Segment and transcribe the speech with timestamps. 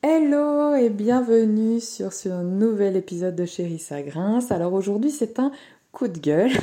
[0.00, 4.52] Hello et bienvenue sur ce nouvel épisode de Chérie ça grince.
[4.52, 5.50] Alors aujourd'hui c'est un
[5.90, 6.52] coup de gueule.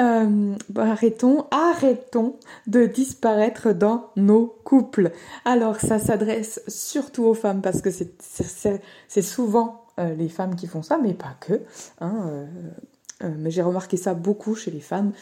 [0.00, 2.34] Euh, arrêtons, arrêtons
[2.66, 5.12] de disparaître dans nos couples.
[5.44, 10.82] Alors ça s'adresse surtout aux femmes parce que c'est souvent euh, les femmes qui font
[10.82, 11.60] ça, mais pas que.
[12.00, 12.48] Hein,
[13.22, 15.12] euh, mais j'ai remarqué ça beaucoup chez les femmes.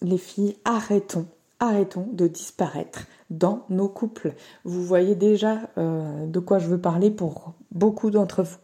[0.00, 1.26] les filles, arrêtons
[1.60, 4.34] arrêtons de disparaître dans nos couples.
[4.64, 8.58] Vous voyez déjà euh, de quoi je veux parler pour beaucoup d'entre vous.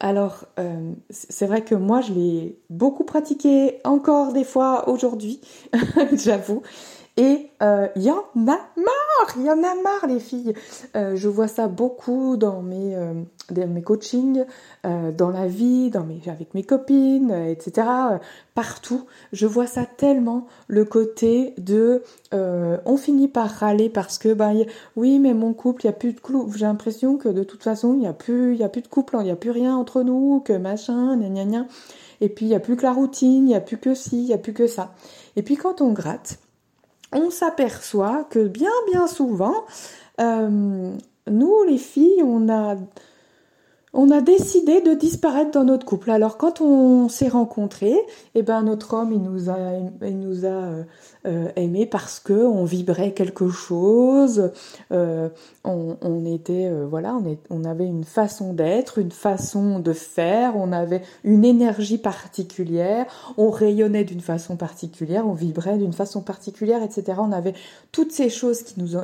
[0.00, 5.40] Alors, euh, c'est vrai que moi, je l'ai beaucoup pratiqué encore des fois aujourd'hui,
[6.12, 6.62] j'avoue.
[7.16, 9.01] Et euh, il y en a marre,
[9.36, 10.54] il y en a marre les filles.
[10.96, 13.14] Euh, je vois ça beaucoup dans mes, euh,
[13.50, 14.44] mes coachings,
[14.84, 17.86] dans la vie, dans mes, avec mes copines, etc.
[18.54, 22.02] partout, je vois ça tellement le côté de,
[22.32, 24.50] on finit par râler parce que bah
[24.96, 26.56] oui mais mon couple, il y a plus de couple.
[26.56, 29.16] J'ai l'impression que de toute façon il y a plus, y a plus de couple,
[29.20, 31.66] il y a plus rien entre nous, que machin, gna gna.
[32.22, 34.22] Et puis il y a plus que la routine, il y a plus que ci,
[34.22, 34.94] il y a plus que ça.
[35.36, 36.38] Et puis quand on gratte
[37.12, 39.64] on s'aperçoit que bien bien souvent,
[40.20, 40.92] euh,
[41.30, 42.76] nous les filles, on a
[43.94, 46.10] on a décidé de disparaître dans notre couple.
[46.10, 47.98] Alors quand on s'est rencontrés,
[48.34, 50.82] eh ben notre homme il nous a il euh,
[51.26, 54.50] euh, aimé parce que on vibrait quelque chose,
[54.92, 55.28] euh,
[55.64, 60.56] on, on, était voilà on, est, on avait une façon d'être, une façon de faire,
[60.56, 66.82] on avait une énergie particulière, on rayonnait d'une façon particulière, on vibrait d'une façon particulière,
[66.82, 67.18] etc.
[67.20, 67.54] On avait
[67.92, 68.62] toutes ces choses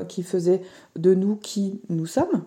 [0.09, 0.63] qui faisaient
[0.97, 2.43] de nous qui nous sommes.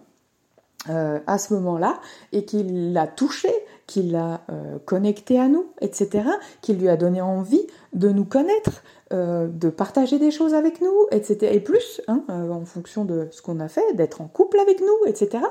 [0.90, 2.00] Euh, à ce moment-là
[2.32, 3.54] et qu'il l'a touché,
[3.86, 6.24] qu'il l'a euh, connecté à nous, etc.,
[6.62, 8.82] qu'il lui a donné envie de nous connaître,
[9.14, 13.44] euh, de partager des choses avec nous, etc., et plus, hein, en fonction de ce
[13.44, 15.44] qu'on a fait, d'être en couple avec nous, etc.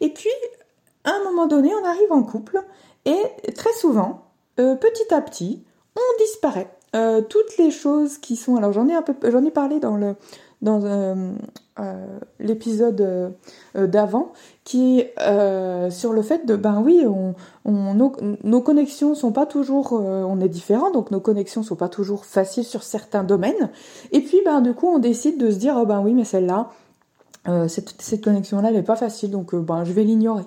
[0.00, 0.30] Et puis,
[1.04, 2.60] à un moment donné, on arrive en couple
[3.04, 3.22] et
[3.54, 4.24] très souvent,
[4.56, 5.62] petit à petit,
[5.94, 6.70] on disparaît.
[7.28, 10.16] toutes les choses qui sont, alors j'en ai un peu, j'en ai parlé dans le
[10.62, 10.80] dans
[12.40, 13.34] l'épisode
[13.74, 14.32] d'avant,
[14.64, 17.04] qui est euh, sur le fait de ben oui
[17.64, 22.24] nos, connexions sont pas toujours euh, on est différents donc nos connexions sont pas toujours
[22.24, 23.70] faciles sur certains domaines.
[24.12, 26.70] Et puis ben du coup on décide de se dire oh ben oui mais celle-là
[27.48, 30.44] euh, cette, cette connexion là elle est pas facile donc ben je vais l'ignorer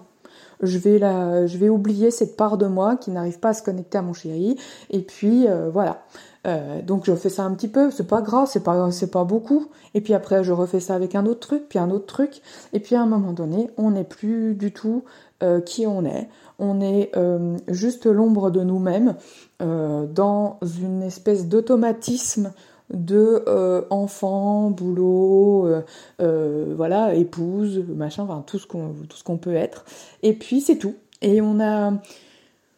[0.66, 4.14] je vais oublier cette part de moi qui n'arrive pas à se connecter à mon
[4.14, 4.58] chéri
[4.90, 6.04] et puis voilà
[6.46, 9.24] euh, donc je fais ça un petit peu, c'est pas grave, c'est pas c'est pas
[9.24, 9.68] beaucoup.
[9.94, 12.42] Et puis après je refais ça avec un autre truc, puis un autre truc.
[12.74, 15.04] Et puis à un moment donné, on n'est plus du tout
[15.44, 16.30] euh, qui on est.
[16.60, 19.16] On est euh, juste l'ombre de nous-mêmes
[19.60, 22.52] dans une espèce d'automatisme
[22.92, 23.44] de
[23.90, 25.68] enfant, boulot,
[26.20, 29.86] voilà, épouse, machin, enfin tout ce qu'on peut être.
[30.24, 30.96] Et puis c'est tout.
[31.22, 31.94] Et on a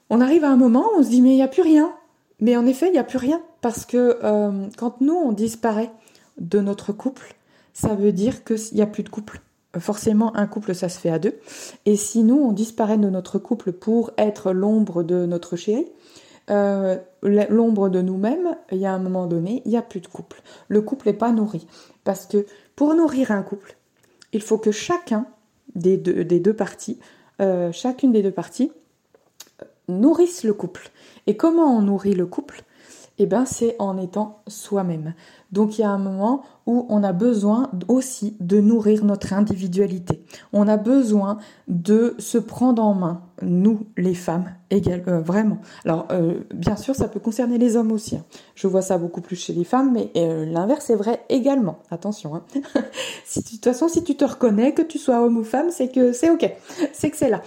[0.10, 1.92] on arrive à un moment, on se dit mais il n'y a plus rien.
[2.40, 5.92] Mais en effet, il n'y a plus rien parce que euh, quand nous, on disparaît
[6.40, 7.36] de notre couple,
[7.74, 9.42] ça veut dire qu'il n'y a plus de couple.
[9.80, 11.36] Forcément, un couple, ça se fait à deux.
[11.86, 15.88] Et si nous, on disparaît de notre couple pour être l'ombre de notre chéri,
[16.50, 20.08] euh, l'ombre de nous-mêmes, il y a un moment donné, il n'y a plus de
[20.08, 20.42] couple.
[20.68, 21.68] Le couple n'est pas nourri.
[22.04, 23.76] Parce que pour nourrir un couple,
[24.34, 25.26] il faut que chacun
[25.76, 27.00] des deux, des parties,
[27.42, 28.72] euh, chacune des deux parties,
[29.88, 30.92] nourrisse le couple.
[31.28, 32.64] Et comment on nourrit le couple?
[33.20, 35.14] Eh ben c'est en étant soi-même.
[35.52, 40.24] Donc il y a un moment où on a besoin aussi de nourrir notre individualité.
[40.52, 45.60] On a besoin de se prendre en main, nous les femmes, euh, vraiment.
[45.86, 48.18] Alors euh, bien sûr ça peut concerner les hommes aussi.
[48.18, 48.26] Hein.
[48.56, 51.80] Je vois ça beaucoup plus chez les femmes, mais euh, l'inverse est vrai également.
[51.90, 52.36] Attention.
[52.36, 52.44] Hein.
[52.56, 56.12] de toute façon si tu te reconnais, que tu sois homme ou femme, c'est que
[56.12, 56.54] c'est ok,
[56.94, 57.42] c'est que c'est là.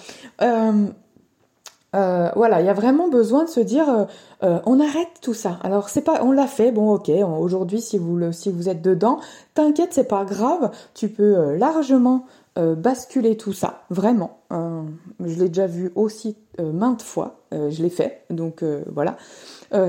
[1.96, 4.04] Euh, voilà, il y a vraiment besoin de se dire, euh,
[4.44, 5.58] euh, on arrête tout ça.
[5.62, 7.10] Alors c'est pas, on l'a fait, bon ok.
[7.40, 9.18] Aujourd'hui, si vous si vous êtes dedans,
[9.54, 10.70] t'inquiète, c'est pas grave.
[10.94, 14.40] Tu peux largement basculer tout ça, vraiment.
[14.50, 17.40] je l'ai déjà vu aussi maintes fois.
[17.52, 18.62] je l'ai fait, donc
[18.93, 19.16] voilà.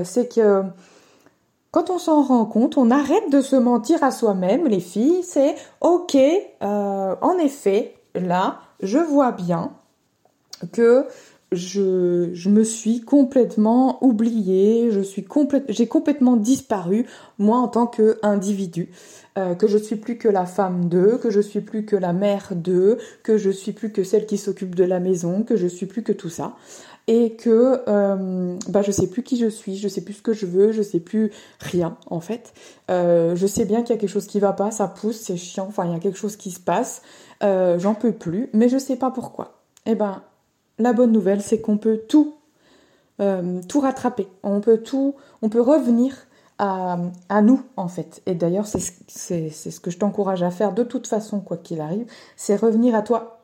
[0.04, 0.62] c'est que
[1.70, 5.22] quand on s'en rend compte, on arrête de se mentir à soi-même, les filles.
[5.22, 6.16] C'est ok.
[6.60, 9.72] en effet, là, je vois bien
[10.72, 11.06] que
[11.52, 15.26] je, me suis complètement oubliée, je suis
[15.68, 17.06] j'ai complètement disparu,
[17.38, 18.90] moi en tant qu'individu,
[19.38, 22.12] euh, que je suis plus que la femme d'eux, que je suis plus que la
[22.12, 25.66] mère d'eux, que je suis plus que celle qui s'occupe de la maison, que je
[25.66, 26.54] suis plus que tout ça.
[27.08, 30.32] et que euh, bah, je sais plus qui je suis, je sais plus ce que
[30.32, 32.52] je veux, je sais plus rien en fait.
[32.90, 35.36] Euh, je sais bien qu'il y a quelque chose qui va pas, ça pousse, c'est
[35.36, 37.02] chiant, enfin il y a quelque chose qui se passe,
[37.42, 39.62] euh, j'en peux plus, mais je sais pas pourquoi.
[39.86, 40.22] Eh ben,
[40.82, 42.34] la bonne nouvelle, c'est qu'on peut tout,
[43.20, 44.28] euh, tout rattraper.
[44.42, 46.14] On peut tout, on peut revenir
[46.58, 46.98] à,
[47.28, 48.22] à nous en fait.
[48.26, 48.80] Et d'ailleurs, c'est
[49.50, 52.06] ce que je t'encourage à faire de toute façon, quoi qu'il arrive,
[52.36, 53.38] c'est revenir à toi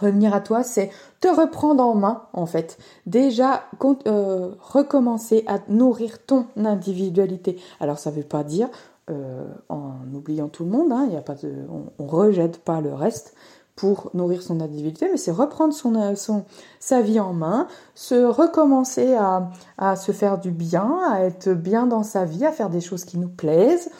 [0.00, 0.90] revenir à toi, c'est
[1.20, 2.78] te reprendre en main, en fait.
[3.06, 3.64] Déjà,
[4.06, 7.58] euh, recommencer à nourrir ton individualité.
[7.80, 8.68] Alors, ça ne veut pas dire,
[9.10, 11.52] euh, en oubliant tout le monde, hein, y a pas de,
[11.98, 13.34] on, ne rejette pas le reste
[13.76, 16.44] pour nourrir son individualité, mais c'est reprendre son, son,
[16.78, 21.86] sa vie en main, se recommencer à, à se faire du bien, à être bien
[21.86, 23.90] dans sa vie, à faire des choses qui nous plaisent,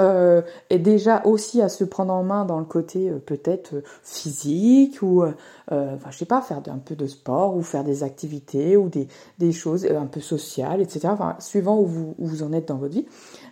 [0.00, 0.40] euh,
[0.70, 5.02] et déjà aussi à se prendre en main dans le côté euh, peut-être euh, physique
[5.02, 5.22] ou
[5.70, 9.08] je sais pas faire un peu de sport ou faire des activités ou des,
[9.38, 12.76] des choses un peu sociales etc enfin suivant où vous, où vous en êtes dans
[12.76, 13.06] votre vie.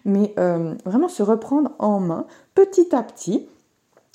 [0.04, 0.34] Mais
[0.84, 3.48] vraiment se reprendre en main petit à petit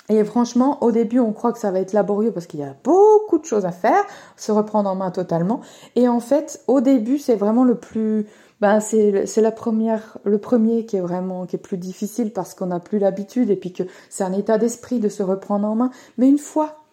[0.10, 2.75] et franchement, au début, on croit que ça va être laborieux parce qu'il y a
[2.84, 4.04] beaucoup de choses à faire,
[4.38, 5.62] se reprendre en main totalement.
[5.96, 8.28] Et en fait, au début, c'est vraiment le plus,
[8.62, 12.54] ben c'est c'est la première le premier qui est vraiment qui est plus difficile parce
[12.54, 15.75] qu'on n'a plus l'habitude et puis que c'est un état d'esprit de se reprendre en
[15.75, 16.84] main mais une fois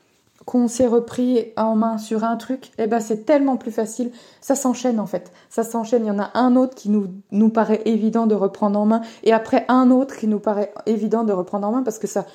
[0.44, 4.10] qu'on s'est repris en main sur un truc, eh ben c'est tellement plus facile.
[4.40, 5.32] Ça s'enchaîne en fait.
[5.50, 6.04] Ça s'enchaîne.
[6.04, 9.32] Il y en a un autre qui nous, paraît évident de reprendre en main, et
[9.32, 12.26] après un autre qui nous paraît évident de reprendre en main parce que ça,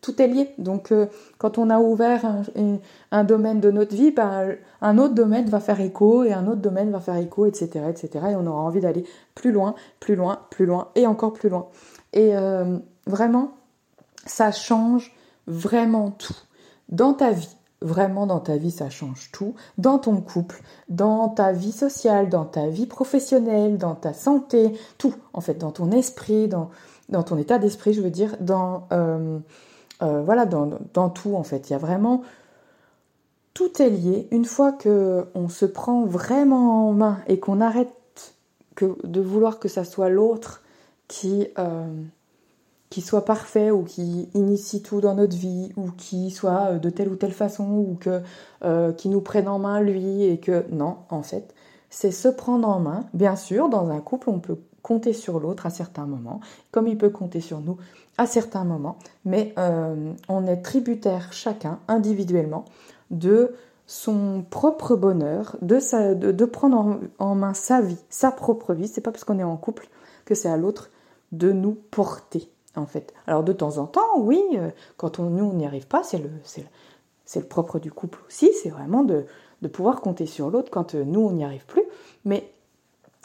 [0.00, 0.50] tout est lié.
[0.58, 1.06] Donc euh,
[1.38, 2.78] quand on a ouvert un,
[3.12, 6.60] un, domaine de notre vie, ben, un autre domaine va faire écho et un autre
[6.60, 8.26] domaine va faire écho, etc., etc.
[8.30, 9.04] Et on aura envie d'aller
[9.34, 11.68] plus loin, plus loin, plus loin et encore plus loin.
[12.12, 13.52] Et euh, vraiment,
[14.26, 15.12] ça change
[15.46, 16.34] vraiment tout
[16.88, 21.52] dans ta vie, vraiment dans ta vie, ça change tout, dans ton couple, dans ta
[21.52, 26.48] vie sociale, dans ta vie professionnelle, dans ta santé, tout, en fait, dans ton esprit,
[26.48, 26.70] dans,
[27.22, 29.38] ton état d'esprit, je veux dire, dans, euh,
[30.02, 31.68] euh, voilà, dans, dans, tout, en fait.
[31.68, 32.22] Il y a vraiment,
[33.52, 34.28] tout est lié.
[34.30, 37.92] Une fois que on se prend vraiment en main et qu'on arrête
[38.74, 40.62] que, de vouloir que ça soit l'autre
[41.06, 41.48] qui...
[41.58, 41.86] Euh,
[42.94, 46.90] qui soit parfait ou qui initie tout dans notre vie ou qui soit euh, de
[46.90, 48.22] telle ou telle façon ou que
[48.64, 51.52] euh, qui nous prenne en main lui et que non en fait
[51.90, 53.06] c'est se prendre en main.
[53.12, 56.38] Bien sûr dans un couple on peut compter sur l'autre à certains moments
[56.70, 57.78] comme il peut compter sur nous
[58.16, 62.64] à certains moments mais euh, on est tributaire chacun individuellement
[63.10, 63.54] de
[63.88, 68.86] son propre bonheur de, sa, de, prendre en, en, main sa vie sa propre vie.
[68.86, 69.88] C'est pas parce qu'on est en couple
[70.24, 70.90] que c'est à l'autre
[71.32, 73.12] de nous porter en fait.
[73.26, 76.18] Alors de temps en temps, oui, euh, quand on, nous on n'y arrive pas, c'est
[76.18, 79.26] le, propre du couple aussi, c'est vraiment de,
[79.72, 81.84] pouvoir compter sur l'autre quand euh, nous on n'y arrive plus.
[82.24, 82.50] Mais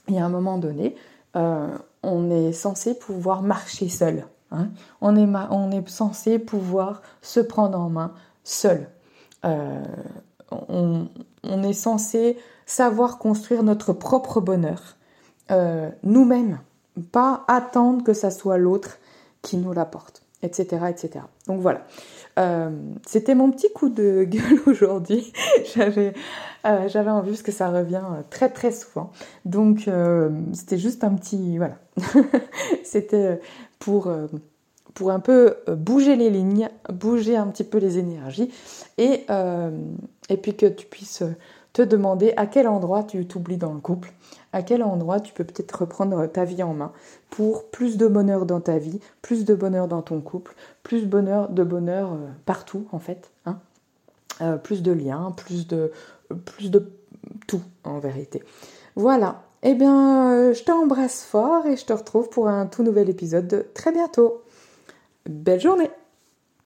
[0.07, 0.95] il y a un moment donné,
[1.35, 1.67] euh,
[2.01, 4.25] on est censé pouvoir marcher seul.
[4.51, 4.69] Hein.
[5.01, 5.15] On,
[5.71, 8.13] est censé pouvoir se prendre en main
[8.43, 8.89] seul.
[9.43, 11.07] on,
[11.43, 14.95] est censé savoir construire notre propre bonheur
[16.03, 16.59] nous-mêmes,
[17.11, 18.97] pas attendre que ça soit l'autre
[19.41, 21.25] qui nous l'apporte, etc., etc.
[21.47, 21.85] Donc voilà.
[22.37, 22.69] Euh,
[23.05, 25.33] c'était mon petit coup de gueule aujourd'hui.
[25.75, 26.13] j'avais,
[26.65, 29.11] euh, j'avais envie parce que ça revient euh, très très souvent.
[29.45, 29.89] Donc
[30.53, 31.77] c'était juste un petit, voilà.
[32.83, 33.39] c'était
[33.79, 34.11] pour
[34.93, 38.51] pour un peu bouger les lignes, bouger un petit peu les énergies
[38.97, 39.25] et
[40.29, 41.23] et puis que tu puisses
[41.73, 44.11] te demander à quel endroit tu t'oublies dans le couple,
[44.53, 46.91] à quel endroit tu peux peut-être reprendre ta vie en main
[47.29, 51.07] pour plus de bonheur dans ta vie, plus de bonheur dans ton couple, plus de
[51.07, 53.59] bonheur, de bonheur euh, partout en fait, hein
[54.41, 55.91] euh, plus de liens, plus de,
[56.45, 56.91] plus de
[57.47, 58.43] tout en vérité.
[58.95, 63.09] Voilà, eh bien euh, je t'embrasse fort et je te retrouve pour un tout nouvel
[63.09, 64.41] épisode de très bientôt.
[65.25, 65.89] Belle journée